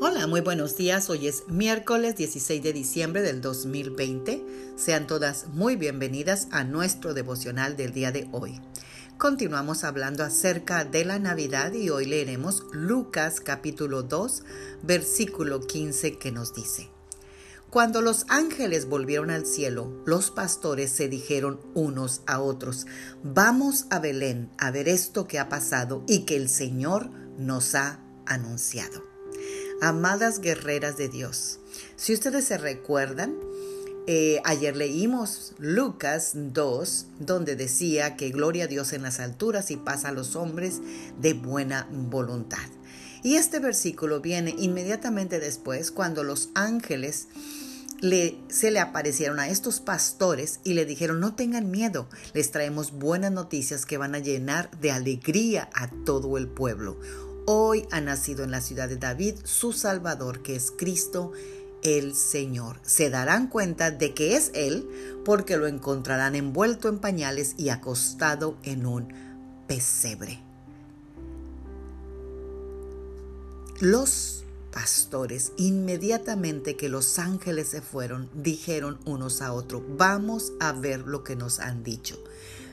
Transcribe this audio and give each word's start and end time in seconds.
Hola, 0.00 0.28
muy 0.28 0.42
buenos 0.42 0.76
días. 0.76 1.10
Hoy 1.10 1.26
es 1.26 1.48
miércoles 1.48 2.14
16 2.14 2.62
de 2.62 2.72
diciembre 2.72 3.20
del 3.20 3.40
2020. 3.40 4.44
Sean 4.76 5.08
todas 5.08 5.48
muy 5.48 5.74
bienvenidas 5.74 6.46
a 6.52 6.62
nuestro 6.62 7.14
devocional 7.14 7.76
del 7.76 7.92
día 7.92 8.12
de 8.12 8.28
hoy. 8.30 8.60
Continuamos 9.16 9.82
hablando 9.82 10.22
acerca 10.22 10.84
de 10.84 11.04
la 11.04 11.18
Navidad 11.18 11.72
y 11.72 11.90
hoy 11.90 12.04
leeremos 12.04 12.62
Lucas 12.70 13.40
capítulo 13.40 14.04
2, 14.04 14.44
versículo 14.84 15.62
15 15.62 16.16
que 16.16 16.30
nos 16.30 16.54
dice. 16.54 16.90
Cuando 17.68 18.00
los 18.00 18.24
ángeles 18.28 18.86
volvieron 18.86 19.30
al 19.30 19.46
cielo, 19.46 20.00
los 20.06 20.30
pastores 20.30 20.92
se 20.92 21.08
dijeron 21.08 21.58
unos 21.74 22.22
a 22.28 22.38
otros, 22.40 22.86
vamos 23.24 23.86
a 23.90 23.98
Belén 23.98 24.48
a 24.58 24.70
ver 24.70 24.88
esto 24.88 25.26
que 25.26 25.40
ha 25.40 25.48
pasado 25.48 26.04
y 26.06 26.20
que 26.20 26.36
el 26.36 26.48
Señor 26.48 27.10
nos 27.36 27.74
ha 27.74 27.98
anunciado. 28.26 29.07
Amadas 29.80 30.40
guerreras 30.40 30.96
de 30.96 31.08
Dios, 31.08 31.60
si 31.94 32.12
ustedes 32.12 32.46
se 32.46 32.58
recuerdan, 32.58 33.36
eh, 34.08 34.40
ayer 34.44 34.76
leímos 34.76 35.52
Lucas 35.58 36.32
2, 36.34 37.06
donde 37.20 37.54
decía 37.54 38.16
que 38.16 38.30
gloria 38.30 38.64
a 38.64 38.66
Dios 38.66 38.92
en 38.92 39.02
las 39.02 39.20
alturas 39.20 39.70
y 39.70 39.76
paz 39.76 40.04
a 40.04 40.10
los 40.10 40.34
hombres 40.34 40.80
de 41.20 41.34
buena 41.34 41.86
voluntad. 41.92 42.66
Y 43.22 43.36
este 43.36 43.60
versículo 43.60 44.20
viene 44.20 44.52
inmediatamente 44.58 45.38
después 45.38 45.92
cuando 45.92 46.24
los 46.24 46.48
ángeles 46.54 47.28
le, 48.00 48.36
se 48.48 48.72
le 48.72 48.80
aparecieron 48.80 49.38
a 49.38 49.48
estos 49.48 49.78
pastores 49.78 50.58
y 50.64 50.74
le 50.74 50.86
dijeron, 50.86 51.20
no 51.20 51.36
tengan 51.36 51.70
miedo, 51.70 52.08
les 52.34 52.50
traemos 52.50 52.90
buenas 52.90 53.30
noticias 53.30 53.86
que 53.86 53.98
van 53.98 54.16
a 54.16 54.18
llenar 54.18 54.70
de 54.80 54.90
alegría 54.90 55.70
a 55.72 55.88
todo 56.04 56.36
el 56.36 56.48
pueblo. 56.48 56.98
Hoy 57.50 57.86
ha 57.90 58.02
nacido 58.02 58.44
en 58.44 58.50
la 58.50 58.60
ciudad 58.60 58.90
de 58.90 58.98
David 58.98 59.36
su 59.44 59.72
Salvador, 59.72 60.42
que 60.42 60.54
es 60.54 60.70
Cristo 60.70 61.32
el 61.82 62.14
Señor. 62.14 62.78
Se 62.82 63.08
darán 63.08 63.46
cuenta 63.46 63.90
de 63.90 64.12
que 64.12 64.36
es 64.36 64.50
Él 64.52 64.86
porque 65.24 65.56
lo 65.56 65.66
encontrarán 65.66 66.34
envuelto 66.34 66.90
en 66.90 66.98
pañales 66.98 67.54
y 67.56 67.70
acostado 67.70 68.58
en 68.64 68.84
un 68.84 69.14
pesebre. 69.66 70.42
Los 73.80 74.44
pastores, 74.70 75.52
inmediatamente 75.56 76.76
que 76.76 76.90
los 76.90 77.18
ángeles 77.18 77.68
se 77.68 77.80
fueron, 77.80 78.28
dijeron 78.34 78.98
unos 79.06 79.40
a 79.40 79.54
otros, 79.54 79.80
vamos 79.96 80.52
a 80.60 80.72
ver 80.72 81.06
lo 81.06 81.24
que 81.24 81.34
nos 81.34 81.60
han 81.60 81.82
dicho. 81.82 82.22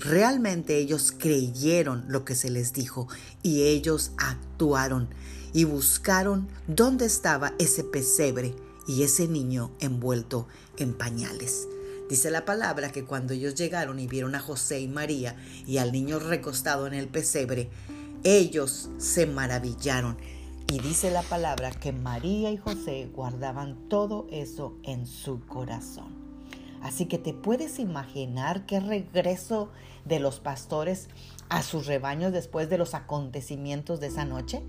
Realmente 0.00 0.78
ellos 0.78 1.12
creyeron 1.16 2.04
lo 2.08 2.24
que 2.24 2.36
se 2.36 2.50
les 2.50 2.72
dijo 2.72 3.08
y 3.42 3.62
ellos 3.64 4.12
actuaron 4.16 5.08
y 5.52 5.64
buscaron 5.64 6.48
dónde 6.68 7.06
estaba 7.06 7.52
ese 7.58 7.82
pesebre 7.82 8.54
y 8.86 9.02
ese 9.02 9.26
niño 9.26 9.72
envuelto 9.80 10.46
en 10.76 10.94
pañales. 10.94 11.66
Dice 12.08 12.30
la 12.30 12.44
palabra 12.44 12.90
que 12.90 13.04
cuando 13.04 13.34
ellos 13.34 13.54
llegaron 13.54 13.98
y 13.98 14.06
vieron 14.06 14.34
a 14.34 14.40
José 14.40 14.80
y 14.80 14.88
María 14.88 15.36
y 15.66 15.78
al 15.78 15.92
niño 15.92 16.18
recostado 16.18 16.86
en 16.86 16.94
el 16.94 17.08
pesebre, 17.08 17.68
ellos 18.24 18.88
se 18.98 19.26
maravillaron. 19.26 20.16
Y 20.68 20.80
dice 20.80 21.10
la 21.10 21.22
palabra 21.22 21.70
que 21.70 21.92
María 21.92 22.50
y 22.50 22.56
José 22.56 23.10
guardaban 23.12 23.88
todo 23.88 24.26
eso 24.30 24.78
en 24.84 25.06
su 25.06 25.40
corazón. 25.46 26.17
Así 26.82 27.06
que 27.06 27.18
te 27.18 27.34
puedes 27.34 27.78
imaginar 27.78 28.66
qué 28.66 28.80
regreso 28.80 29.70
de 30.04 30.20
los 30.20 30.40
pastores 30.40 31.08
a 31.48 31.62
sus 31.62 31.86
rebaños 31.86 32.32
después 32.32 32.70
de 32.70 32.78
los 32.78 32.94
acontecimientos 32.94 34.00
de 34.00 34.08
esa 34.08 34.24
noche. 34.24 34.62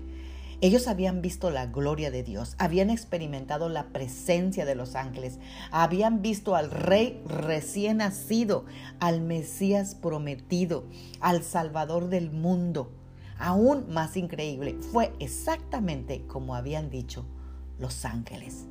Ellos 0.62 0.88
habían 0.88 1.22
visto 1.22 1.50
la 1.50 1.66
gloria 1.66 2.10
de 2.10 2.22
Dios, 2.22 2.54
habían 2.58 2.90
experimentado 2.90 3.70
la 3.70 3.86
presencia 3.88 4.66
de 4.66 4.74
los 4.74 4.94
ángeles, 4.94 5.38
habían 5.70 6.20
visto 6.20 6.54
al 6.54 6.70
rey 6.70 7.22
recién 7.26 7.98
nacido, 7.98 8.66
al 8.98 9.22
Mesías 9.22 9.94
prometido, 9.94 10.84
al 11.20 11.42
Salvador 11.42 12.08
del 12.08 12.30
mundo. 12.30 12.92
Aún 13.38 13.86
más 13.88 14.18
increíble, 14.18 14.76
fue 14.92 15.14
exactamente 15.18 16.26
como 16.26 16.54
habían 16.54 16.90
dicho 16.90 17.24
los 17.78 18.04
ángeles. 18.04 18.66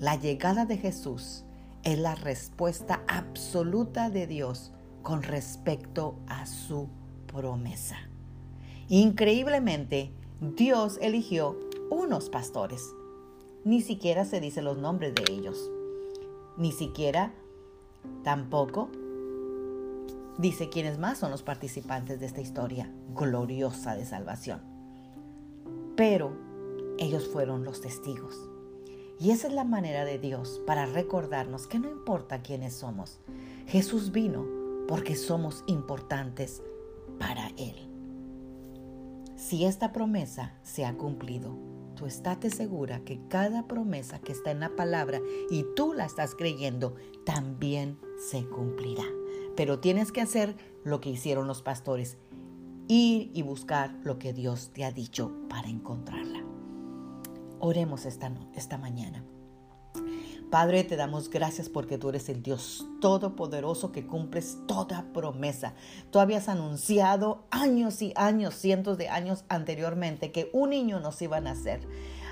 La 0.00 0.16
llegada 0.16 0.66
de 0.66 0.78
Jesús 0.78 1.44
es 1.84 1.98
la 1.98 2.14
respuesta 2.14 3.02
absoluta 3.08 4.08
de 4.10 4.26
Dios 4.26 4.72
con 5.02 5.22
respecto 5.22 6.16
a 6.26 6.46
su 6.46 6.88
promesa. 7.26 7.96
Increíblemente, 8.88 10.10
Dios 10.40 10.98
eligió 11.00 11.58
unos 11.90 12.30
pastores. 12.30 12.82
Ni 13.64 13.82
siquiera 13.82 14.24
se 14.24 14.40
dice 14.40 14.62
los 14.62 14.78
nombres 14.78 15.14
de 15.14 15.24
ellos. 15.30 15.70
Ni 16.56 16.72
siquiera 16.72 17.32
tampoco 18.22 18.88
dice 20.38 20.68
quiénes 20.68 20.98
más 20.98 21.18
son 21.18 21.30
los 21.30 21.42
participantes 21.42 22.18
de 22.18 22.26
esta 22.26 22.40
historia 22.40 22.90
gloriosa 23.14 23.94
de 23.94 24.06
salvación. 24.06 24.62
Pero 25.96 26.32
ellos 26.98 27.28
fueron 27.28 27.64
los 27.64 27.80
testigos. 27.80 28.53
Y 29.18 29.30
esa 29.30 29.48
es 29.48 29.54
la 29.54 29.64
manera 29.64 30.04
de 30.04 30.18
Dios 30.18 30.60
para 30.66 30.86
recordarnos 30.86 31.66
que 31.66 31.78
no 31.78 31.88
importa 31.88 32.42
quiénes 32.42 32.74
somos, 32.74 33.20
Jesús 33.66 34.12
vino 34.12 34.46
porque 34.88 35.14
somos 35.14 35.64
importantes 35.66 36.62
para 37.18 37.48
Él. 37.56 37.88
Si 39.36 39.64
esta 39.64 39.92
promesa 39.92 40.54
se 40.62 40.84
ha 40.84 40.96
cumplido, 40.96 41.56
tú 41.94 42.06
estate 42.06 42.50
segura 42.50 43.00
que 43.04 43.20
cada 43.28 43.66
promesa 43.66 44.18
que 44.18 44.32
está 44.32 44.50
en 44.50 44.60
la 44.60 44.74
palabra 44.74 45.20
y 45.50 45.64
tú 45.76 45.92
la 45.92 46.04
estás 46.06 46.34
creyendo, 46.34 46.94
también 47.24 47.98
se 48.30 48.44
cumplirá. 48.46 49.04
Pero 49.56 49.78
tienes 49.80 50.12
que 50.12 50.20
hacer 50.20 50.56
lo 50.82 51.00
que 51.00 51.10
hicieron 51.10 51.46
los 51.46 51.62
pastores, 51.62 52.18
ir 52.88 53.30
y 53.32 53.42
buscar 53.42 53.94
lo 54.02 54.18
que 54.18 54.32
Dios 54.32 54.70
te 54.72 54.84
ha 54.84 54.92
dicho 54.92 55.32
para 55.48 55.68
encontrarla. 55.68 56.53
Oremos 57.66 58.04
esta, 58.04 58.30
esta 58.54 58.76
mañana. 58.76 59.24
Padre, 60.50 60.84
te 60.84 60.96
damos 60.96 61.30
gracias 61.30 61.70
porque 61.70 61.96
tú 61.96 62.10
eres 62.10 62.28
el 62.28 62.42
Dios 62.42 62.86
todopoderoso 63.00 63.90
que 63.90 64.06
cumples 64.06 64.58
toda 64.68 65.06
promesa. 65.14 65.72
Tú 66.10 66.18
habías 66.18 66.50
anunciado 66.50 67.46
años 67.50 68.02
y 68.02 68.12
años, 68.16 68.54
cientos 68.54 68.98
de 68.98 69.08
años 69.08 69.46
anteriormente, 69.48 70.30
que 70.30 70.50
un 70.52 70.70
niño 70.70 71.00
nos 71.00 71.22
iba 71.22 71.38
a 71.38 71.40
nacer. 71.40 71.80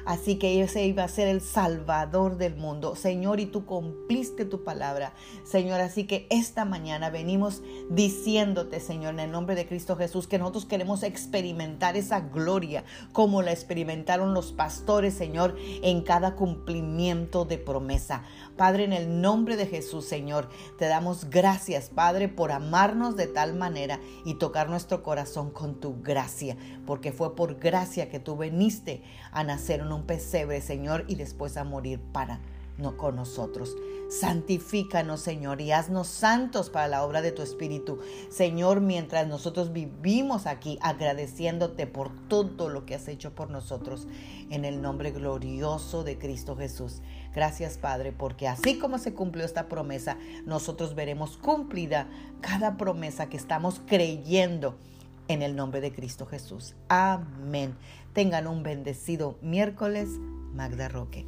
Así 0.05 0.37
que 0.37 0.63
ese 0.63 0.85
iba 0.85 1.05
a 1.05 1.09
ser 1.09 1.29
el 1.29 1.41
Salvador 1.41 2.37
del 2.37 2.57
mundo. 2.57 2.97
Señor, 2.97 3.41
y 3.41 3.47
tú 3.47 3.67
cumpliste 3.67 4.45
tu 4.45 4.65
palabra. 4.65 5.15
Señor, 5.45 5.81
así 5.81 6.05
que 6.05 6.27
esta 6.31 6.65
mañana 6.65 7.11
venimos 7.11 7.63
diciéndote, 7.91 8.81
Señor, 8.81 9.15
en 9.15 9.21
el 9.21 9.31
nombre 9.31 9.55
de 9.55 9.67
Cristo 9.67 9.97
Jesús, 9.97 10.27
que 10.27 10.39
nosotros 10.39 10.67
queremos 10.67 11.03
experimentar 11.03 11.97
esa 11.97 12.21
gloria 12.21 12.85
como 13.13 13.43
la 13.43 13.53
experimentaron 13.53 14.35
los 14.35 14.53
pastores, 14.53 15.15
Señor, 15.15 15.57
en 15.83 16.03
cada 16.03 16.34
cumplimiento 16.34 17.45
de 17.45 17.59
promesa. 17.59 18.23
Padre, 18.57 18.84
en 18.84 18.93
el 18.93 19.21
nombre 19.21 19.57
de 19.57 19.67
Jesús, 19.67 20.05
Señor, 20.05 20.49
te 20.79 20.87
damos 20.87 21.31
gracias, 21.31 21.89
Padre, 21.89 22.29
por 22.29 22.53
amarnos 22.53 23.17
de 23.17 23.27
tal 23.27 23.55
manera 23.55 24.01
y 24.25 24.34
tocar 24.34 24.69
nuestro 24.69 25.03
corazón 25.03 25.51
con 25.51 25.81
tu 25.81 26.03
gracia, 26.03 26.57
porque 26.87 27.13
fue 27.13 27.34
por 27.34 27.59
gracia 27.59 28.09
que 28.09 28.21
tú 28.21 28.37
viniste 28.37 29.03
a 29.31 29.45
nacer 29.45 29.83
un 29.92 30.06
pesebre, 30.06 30.60
Señor, 30.60 31.04
y 31.08 31.14
después 31.14 31.56
a 31.56 31.64
morir 31.64 32.00
para 32.12 32.41
no 32.78 32.97
con 32.97 33.16
nosotros. 33.16 33.76
Santifícanos, 34.10 35.20
Señor, 35.20 35.62
y 35.62 35.72
haznos 35.72 36.06
santos 36.06 36.69
para 36.69 36.88
la 36.88 37.03
obra 37.03 37.22
de 37.22 37.32
tu 37.32 37.41
Espíritu. 37.41 37.98
Señor, 38.30 38.80
mientras 38.80 39.26
nosotros 39.26 39.72
vivimos 39.72 40.47
aquí 40.47 40.78
agradeciéndote 40.82 41.86
por 41.86 42.10
todo 42.28 42.68
lo 42.68 42.84
que 42.84 42.94
has 42.94 43.09
hecho 43.09 43.34
por 43.34 43.50
nosotros, 43.50 44.06
en 44.50 44.66
el 44.66 44.83
nombre 44.83 45.12
glorioso 45.12 46.04
de 46.04 46.18
Cristo 46.18 46.56
Jesús. 46.56 47.00
Gracias, 47.34 47.78
Padre, 47.78 48.12
porque 48.12 48.48
así 48.48 48.78
como 48.78 48.98
se 48.98 49.15
cumplió 49.15 49.47
esta 49.47 49.68
promesa, 49.68 50.18
nosotros 50.45 50.95
veremos 50.95 51.38
cumplida 51.38 52.09
cada 52.42 52.77
promesa 52.77 53.30
que 53.30 53.38
estamos 53.38 53.80
creyendo 53.86 54.77
en 55.28 55.42
el 55.42 55.57
nombre 55.57 55.80
de 55.80 55.92
Cristo 55.92 56.27
Jesús. 56.27 56.74
Amén. 56.89 57.77
Tengan 58.13 58.47
un 58.47 58.63
bendecido 58.63 59.39
miércoles, 59.42 60.09
Magda 60.54 60.89
Roque. 60.89 61.27